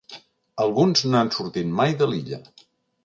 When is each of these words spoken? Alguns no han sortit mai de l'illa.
Alguns 0.65 1.03
no 1.11 1.19
han 1.19 1.31
sortit 1.37 1.71
mai 1.81 1.95
de 2.01 2.09
l'illa. 2.13 2.41